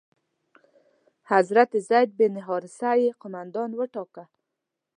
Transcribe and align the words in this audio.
حضرت 1.31 1.71
زید 1.89 2.09
بن 2.19 2.35
حارثه 2.47 2.91
یې 3.01 3.09
قومندان 3.21 3.69
وټاکه. 3.75 4.23